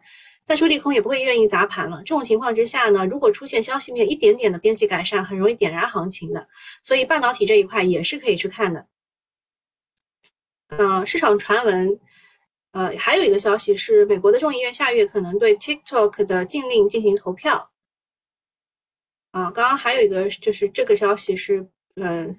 [0.49, 1.97] 再说利空也不会愿意砸盘了。
[1.97, 6.47] 这种情况之下呢，如果出现消息面一点点的边际改善，很容易点燃行情的。
[6.81, 8.87] 所以半导体这一块也是可以去看的。
[10.69, 11.99] 嗯，市场传闻，
[12.71, 17.69] 呃，还有一个消息是，美国的众议院下月可能对 TikTok 的禁令进行投票。
[19.29, 21.63] 啊，刚刚还有一个就是这个消息是，
[21.97, 22.35] 呃，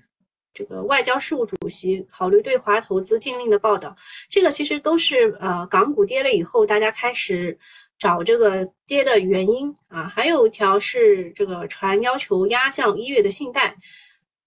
[0.52, 3.94] 这个外交事务主席考虑对华投资禁令的报道，
[4.28, 7.56] 这个其实都是呃港股跌了以后，大家开始
[8.00, 10.02] 找这个跌的原因啊。
[10.12, 13.76] 还有一条是这个传要求压降一月的信贷，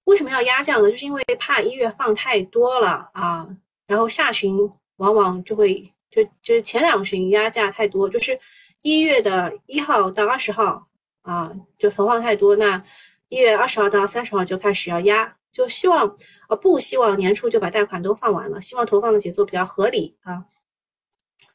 [0.04, 0.92] 为什么要压降呢？
[0.92, 3.48] 就是因为怕一月放太多了啊，
[3.88, 4.58] 然后下旬
[4.98, 8.38] 往往就会就就是前两旬压价太多，就是
[8.82, 10.90] 一月的一号到二十号
[11.22, 12.84] 啊就投放太多，那
[13.30, 15.38] 一月二十号到三十号就开始要压。
[15.54, 16.16] 就希望，
[16.50, 20.44] 呃，不希望年初就把贷款都放完了，希望投放的节奏比较合理啊。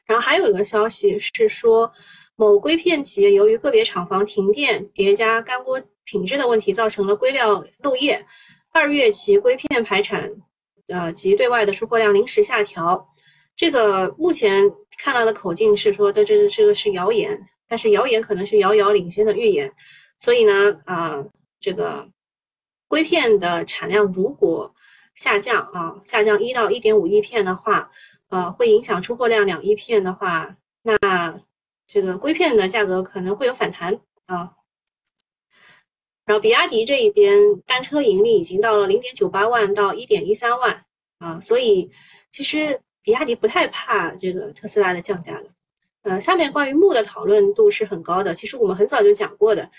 [0.09, 1.91] 然后还有一个消息是说，
[2.35, 8.25] 某硅片企业由于个别厂房停电叠加干锅品质的问题，造成了硅料漏液，
[8.73, 10.29] 二月其硅片排产，
[10.87, 13.07] 呃及对外的出货量临时下调。
[13.55, 14.63] 这个目前
[14.97, 19.71] 看到的口径是说，这这这个是谣言，但是谣言可能是遥遥领先的预言，
[20.17, 21.23] 所以呢，啊，
[21.61, 22.09] 这个。
[22.91, 24.73] 硅片的产量如果
[25.13, 27.87] 下降啊，下降一到一点五亿片的话，
[28.29, 31.39] 呃，会影响出货量两亿片的话，那
[31.87, 34.51] 这个硅片的价格可能会有反弹啊。
[36.25, 40.85] 然后比亚迪这一边单车盈利已经到了零点九八万到一点一三万
[41.17, 41.89] 啊，所以
[42.31, 45.49] 其实比亚迪不太怕这个特斯拉的降价的。
[46.03, 49.69] 呃，下面关于木的讨论度是很高的，其实我们很早就讲过的。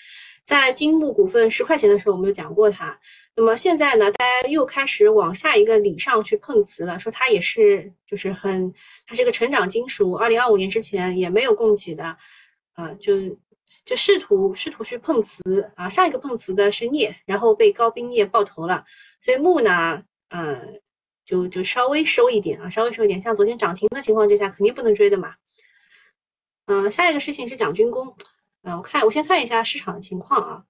[0.45, 2.99] 在金木股份十块钱的时候，我们有讲过它。
[3.37, 8.73] 那么现在呢，大家又开始往下一个理上去碰瓷了，说它也是，就是很，
[9.07, 10.13] 它是一个成长金属。
[10.13, 12.05] 二零二五年之前也没有供给的，
[12.73, 13.15] 啊，就
[13.85, 15.89] 就试图试图去碰瓷啊。
[15.89, 18.85] 上一个碰瓷的是镍，然后被高冰镍爆头了，
[19.21, 20.61] 所以木呢，呃，
[21.25, 23.23] 就就稍微收一点啊，稍微收一点。
[23.23, 25.35] 像昨天涨停的情况之下，肯定不能追的嘛。
[26.67, 28.15] 嗯，下一个事情是讲军工。
[28.63, 30.65] 嗯，我看我先看一下市场的情况啊。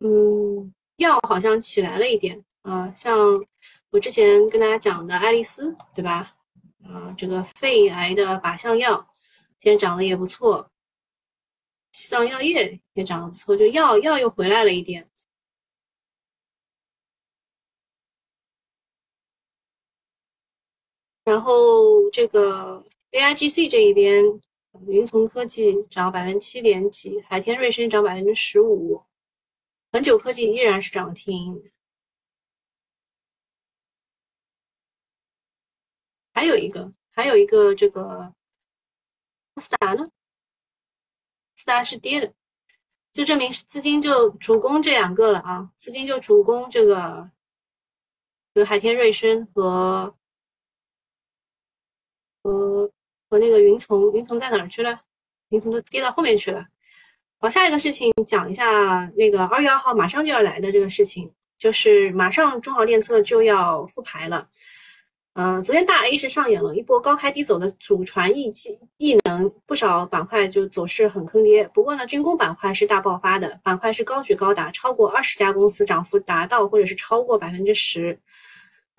[0.00, 3.14] 嗯，药好像起来了一点啊，像
[3.90, 6.34] 我之前跟大家讲的爱丽丝，对吧？
[6.82, 9.06] 啊，这个肺癌的靶向药，
[9.58, 10.70] 今天涨得也不错。
[11.92, 15.06] 西藏药业也涨得不错，就药药又回来了一点。
[21.30, 24.20] 然后这个 A I G C 这一边，
[24.88, 29.00] 云从科技涨百分之七点几，海天瑞声涨百分之十五，
[29.92, 31.70] 恒久科技依然是涨停。
[36.34, 38.34] 还有一个，还有一个这个
[39.58, 40.10] 斯达呢？
[41.54, 42.34] 斯达是跌的，
[43.12, 47.30] 就证明资金就主攻这两个了啊，资金就主攻这个，
[48.52, 50.12] 这个海天瑞声和。
[52.42, 52.90] 和
[53.28, 55.00] 和那个云从云从在哪儿去了？
[55.50, 56.64] 云从都跌到后面去了。
[57.38, 64.48] 好，下一个事情讲一下那个二月二号马上就要来的这个事情，就是马上中航电测就要复牌了。
[65.34, 71.66] 嗯，昨天大 A 是上演了一波高开低走的祖传异气异能，不少板块就走势很坑爹。
[71.72, 78.18] 不过呢，军工板块是大爆发的，板块是高举高打，超过二十家公司涨幅达到或者是超过百分之十。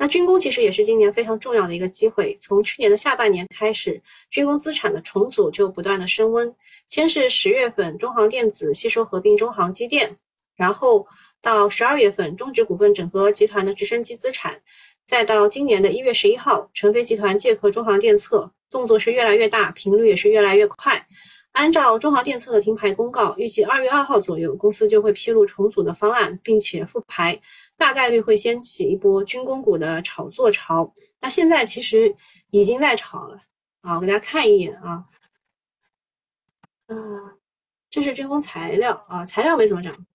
[0.01, 2.35] 那军工其实也是今年非常重要的一个机会。
[2.41, 6.51] 从去年的下半年开始，军工资产的重组就不断的升温。
[6.87, 10.17] 先是十月份，中航电子吸收合并中航机电，
[10.55, 11.05] 然后
[11.39, 14.59] 到十二月份，中植股份整合集团的直升机资产，
[15.05, 21.05] 再到今年的一月十一号，成飞集团借壳中航电测，动作是越来越大，频率也是越来越快。
[21.51, 27.39] 按照中航电测的停牌公告，预计二月二号左右，公司就会披露重组的方案，并且复牌。
[27.81, 32.15] 大概率会掀起一波军工股的炒作潮，那现在其实
[32.51, 33.41] 已经在炒了
[33.81, 33.95] 啊！
[33.95, 35.03] 我给大家看一眼啊，
[36.85, 37.39] 嗯，
[37.89, 40.05] 这是军工材料啊，材料没怎么涨。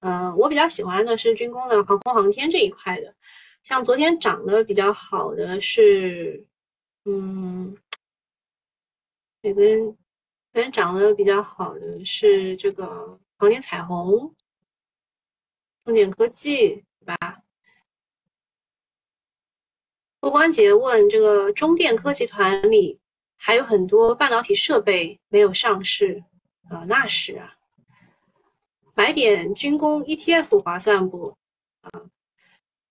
[0.00, 3.14] 嗯，我比较喜欢的是军工的航空航天这一块的，
[3.62, 6.46] 像昨天涨得比较好的是，
[7.04, 7.76] 嗯，
[9.42, 9.84] 对昨天
[10.54, 14.34] 昨天涨得比较好的是这个航天彩虹。
[15.86, 17.38] 重点科技，对吧？
[20.18, 22.98] 郭关杰问：这个中电科集团里
[23.36, 26.24] 还有很多半导体设备没有上市
[26.68, 26.84] 啊？
[26.88, 27.54] 那是啊，
[28.96, 31.36] 买点军工 ETF 划算不？
[31.82, 31.90] 啊，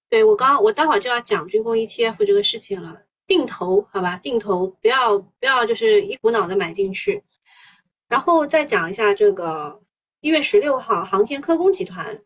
[0.08, 4.16] 对我刚我待会儿就要讲军工 ETF 这个事情了，定投好吧？
[4.16, 7.22] 定投不要不要就是一股脑的买进去，
[8.08, 9.82] 然后再讲一下这个
[10.22, 12.24] 一月十六号航天科工集团。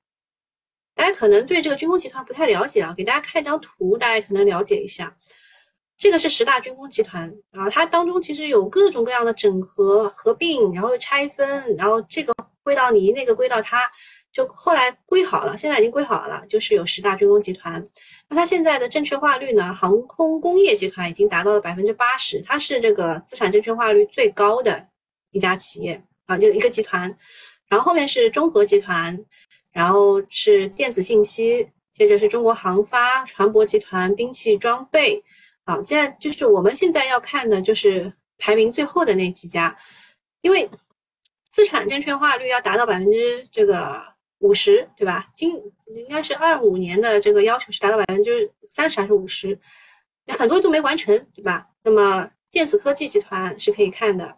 [0.99, 5.15] 大家可能对这个军工集团不太了解啊，给大家看一张图，大家可能了解一下。
[5.95, 12.33] 这个是十大军工集团啊，它当中其实有各种各样的整合、合并，然后拆分，然后这个
[12.63, 13.89] 归到你，那个归到它，
[14.33, 17.81] 就后来归好了，现在已经归好了，就是有十大军工集团。
[18.27, 19.73] 那它现在的证券化率呢？
[19.73, 24.85] 航空工业集团已经达到了百分之八十，它是这个资产证券化率最高的
[25.31, 27.15] 一家企业啊，就一个集团。
[27.69, 29.17] 然后后面是中核集团，
[29.79, 35.23] 然后是电子信息，接着是中国航发、船舶集团、兵器装备。
[35.65, 39.73] 好，现在就是我们现在要看的就是排名最后的那几家，
[40.41, 40.69] 因为
[41.49, 44.03] 资产证券化率要达到百分之这个
[44.39, 45.29] 五十，对吧？
[45.33, 45.55] 今
[45.95, 49.57] 应该是二五年的这个要求是达到百分之三十还是五十？
[50.37, 51.65] 很多都没完成，对吧？
[51.85, 54.35] 那么电子科技集团是可以看的，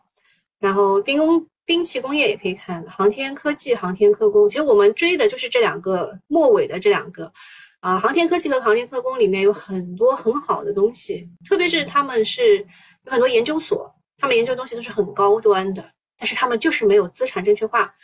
[0.60, 7.32] 然后兵工兵器工业也可以看，航天科技、航天科工，其实我们追的就是这两个末尾的这两个。
[7.80, 12.58] 啊，航天科技和航天科工里面有很多很好的东西，特别是他们是
[13.06, 17.96] 有很多研究所，他们研究的东西都是很高端的，但是他们就是没有资产证券化。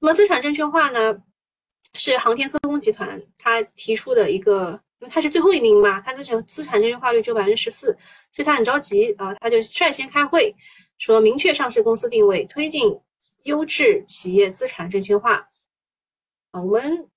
[0.00, 1.16] 那么资产证券化呢，
[1.94, 7.86] 是航天科工集团他提出的一个，因为他是最后一名嘛，他的这资产证券化率只有百分之十四，
[8.32, 10.54] 所以他很着急啊，他就率先开会
[10.98, 12.96] 说明确上市公司定位，推进
[13.44, 15.48] 优质企业资产证券化。
[16.50, 17.08] 啊，我们。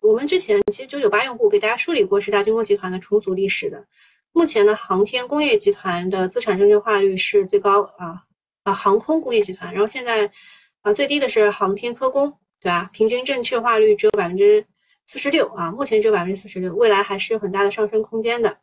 [0.00, 3.84] 我们之前其实九九八用户给大家梳理过十大军工集团的重组历史的。
[4.30, 8.24] 目前呢，航天工业集团的资产证券化率是最高啊
[8.62, 10.30] 啊，航空工业集团，然后现在
[10.82, 12.88] 啊最低的是航天科工，对吧？
[12.92, 14.64] 平均证券化率只有百分之
[15.04, 18.56] 四十六啊，目前只有百分之四十六，未来还是有很大的上升空间的。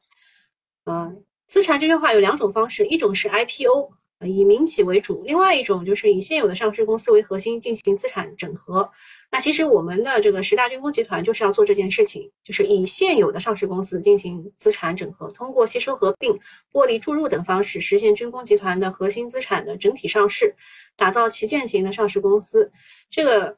[0.86, 3.92] 嗯，资产证券化有两种方式，一种是 IPO。
[4.22, 8.90] 以民企为主，另外一种就是以现有的上市公司为核心进行资产整合。
[9.32, 16.34] 那其实我们的这个十大军工集团就是要做这件事情，就是以现有的上市公司进行资产整合，通过吸收合并、
[16.72, 20.56] 剥离注入等方式，实现军工集团的核心资产的整体上市，
[20.96, 22.72] 打造旗舰型的上市公司。
[23.10, 23.58] 这个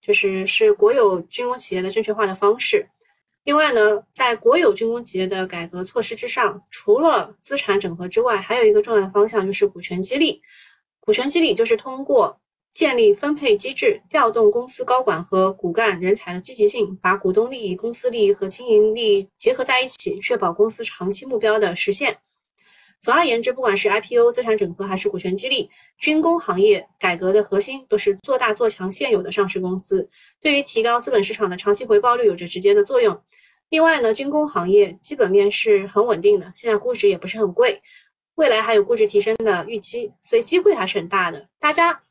[0.00, 2.88] 就是是国有军工企业的证券化的方式。
[3.50, 10.40] 另外呢，在国有军工企业的改革措施之上，除了资产整合之外，还有一个重要的方向就是股权激励。
[11.00, 12.40] 股权激励就是通过
[12.72, 22.18] 建立分配机制，调动公司高管和骨干人才的积极性，把股东利益、公司利益和经营利益结合在一起，确保公司长期目标的实现。
[23.00, 30.06] 总而言之，不管是 IPO、资产整合还是股权激励，军工行业改革的核心都是做大做强现有的上市公司，
[30.38, 33.18] 对于提高资本市场的长期回报率有着直接的作用。
[33.70, 37.80] 另外呢，军工行业基本面是很稳定的，现在估值也不是很贵，
[38.34, 41.48] 未来还有估值提升的预期，所以机会还是很大的。
[41.58, 42.02] 大家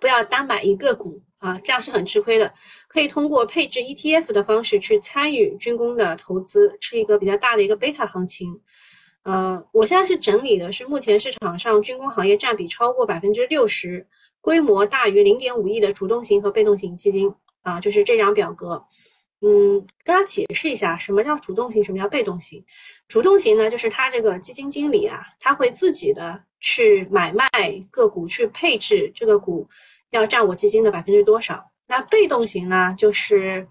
[0.00, 2.52] 不要单买一个股啊，这样是很吃亏的。
[2.88, 8.60] 可以通过配置 ETF 的方式去参与军工的投资，吃一个比较大的一个贝塔行情。
[9.22, 14.06] 呃，我现在是整理的是目前市场上军工行业占比超过百分之六十、
[14.40, 18.82] 规模大于零点五亿的主动型和被动型基金啊，就是这张表格。
[19.42, 22.64] 嗯，跟大家解释一下什么叫主动型，什么叫被动型。
[23.08, 27.46] 主动型呢，就是他这个基金经理啊，他会自己的去买卖
[27.90, 29.68] 个股，去配置这个股
[30.10, 31.62] 要占我基金的百分之多少。
[31.86, 33.66] 那被动型呢，就是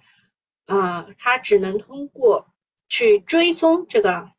[0.67, 2.45] 呃，他只能通过
[2.87, 4.29] 去追踪这个。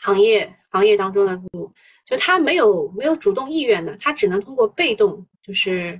[0.00, 1.70] 行业行业当中的股，
[2.06, 5.98] 就他没有没有主动意愿的，他只能通过被动，就是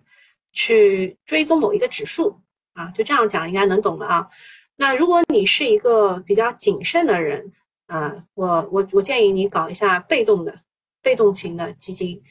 [0.53, 2.41] 去追踪某一个指数
[2.75, 4.29] 啊，就这样讲应该能懂了啊。
[4.77, 7.53] 那如果你是一个比较谨慎的人
[7.87, 10.61] 啊，我我我建议你搞一下被动的
[11.03, 12.23] 被动型的基金。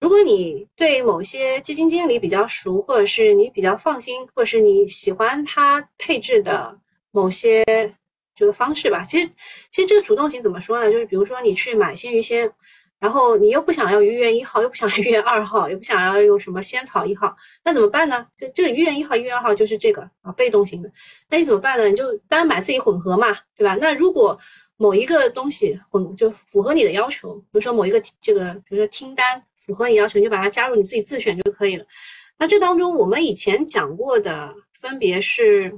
[0.00, 6.78] 如果你对某些基金经理比较熟，或者是你比较放心，或者是你喜欢他配置的
[7.12, 7.64] 某些。
[8.36, 9.26] 这个方式吧，其实
[9.70, 10.92] 其实这个主动型怎么说呢？
[10.92, 12.52] 就是比如说你去买鲜芋仙，
[12.98, 17.34] 然后你又不想要鱼源一号，又不想要 鱼源二号，也不想要用什么仙草一号，
[17.64, 18.26] 那怎么办呢？
[18.36, 20.92] 就这个鱼源一号、鱼源二号就是这个啊，被动型的。
[21.30, 21.86] 那你怎么办呢？
[21.88, 23.74] 你就单买自己混合嘛，对吧？
[23.80, 24.38] 那如果
[24.76, 31.84] 某一个东西混就符合你的要求，比如说某一个这个，比如说听单符合你要求，你就把它加入，你自己自选就可以了。
[32.38, 35.74] 那这当中我们以前讲过的分别是。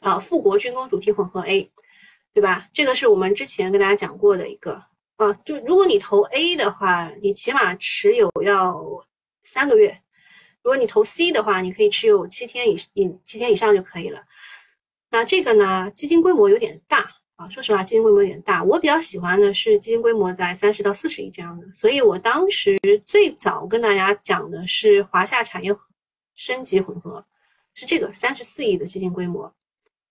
[0.00, 1.70] 啊，富国军工主题混合 A，
[2.32, 2.68] 对吧？
[2.72, 4.82] 这个是我们之前跟大家讲过的一个
[5.16, 5.32] 啊。
[5.44, 8.84] 就如果你投 A 的话，你起码持有要
[9.42, 9.90] 三个月；
[10.62, 14.22] 如果你投 C 的话，你可以持有七天以以七天以上就可以了。
[15.10, 17.48] 那这个呢，基金规模有点大啊。
[17.48, 18.62] 说实话，基金规模有点大。
[18.62, 21.72] 我比较喜欢的是基金规模在三十到四十亿这样的。
[21.72, 25.74] 所以我当时最早跟大家讲的是华夏产业
[26.34, 27.24] 升级混合，
[27.72, 29.50] 是这个三十四亿的基金规模。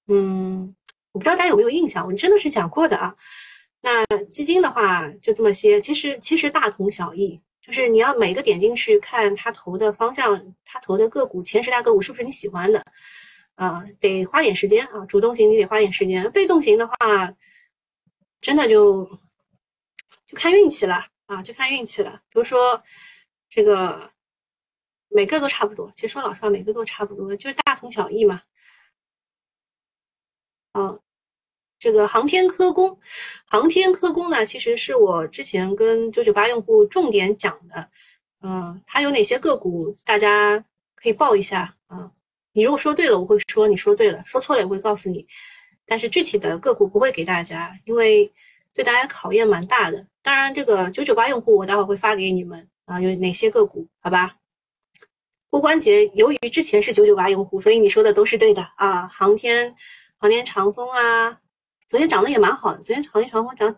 [0.07, 0.75] 嗯，
[1.11, 3.15] 我不知道大家有没有印象，我真的是讲过的啊。
[3.81, 12.83] 那基金的话就这么些，其实其实大同小异，就是你要每个点进去看他投的方向，他投的个股前十大个股是不是你喜欢的
[13.55, 13.83] 啊？
[13.99, 16.95] 得花点时间啊，主动型你得花点时间，被动型的话，
[18.41, 19.05] 真的就
[20.25, 22.21] 就看运气了啊，就看运气了。
[22.29, 22.81] 比如说
[23.49, 24.11] 这个
[25.09, 28.41] 每个都差不多，其实说老实话，每个都差不多，就是大同小异嘛。
[30.75, 30.99] 啊，
[31.79, 32.99] 这个航天科工，
[33.45, 37.87] 航天科工呢，其实是我之前跟九九八用户重点讲的。
[38.43, 40.61] 嗯，它有哪些个股，大家
[40.95, 42.11] 可以报一下啊。
[42.51, 45.25] 你如果说对了，我会说你说对了；说错了，也会告诉你。
[45.85, 48.29] 但是具体的个股不会给大家，因为
[48.73, 50.05] 对大家考验蛮大的。
[50.21, 53.87] 当然，这个九九八用户我待会会发给你们啊，有哪些个股？
[54.01, 54.35] 好吧。
[55.49, 59.07] 郭关节，由于之前是九九八用户，所以你说的都是对的啊。
[59.07, 59.73] 航天。
[60.17, 61.39] 航天长风啊，
[61.87, 62.79] 昨天涨得也蛮好的。
[62.79, 63.75] 昨天航天长风涨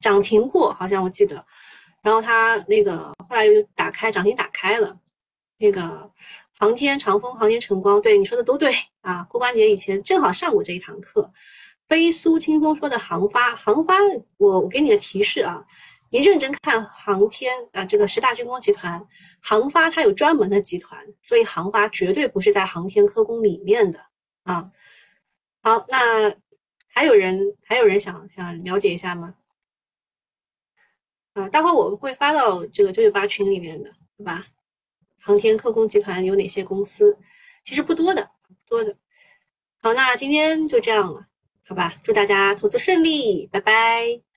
[0.00, 1.44] 涨停过，好像我记得。
[2.02, 4.98] 然后它那个后来又打开涨停打开了。
[5.58, 6.10] 那个
[6.58, 8.72] 航天长风、航天晨光，对你说的都对
[9.02, 9.22] 啊。
[9.28, 11.30] 郭关节以前正好上过这一堂课。
[11.86, 13.94] 飞苏清风说的航发，航发，
[14.38, 15.62] 我我给你个提示啊，
[16.10, 19.04] 你认真看航天啊，这个十大军工集团，
[19.40, 24.00] 航发它有专门的集团，所以航发绝对不是在航天科工里面的
[24.44, 24.70] 啊。
[25.62, 26.34] 好，那
[26.88, 29.34] 还有人还有人想想了解一下吗？
[31.34, 34.46] 啊，待会我会发到这个九九八群里面的，好吧？
[35.18, 37.18] 航天科工集团有哪些公司？
[37.62, 38.30] 其实不多的，
[38.66, 38.96] 多的。
[39.82, 41.26] 好，那今天就这样了，
[41.66, 41.94] 好吧？
[42.02, 44.29] 祝大家投资顺利，拜拜。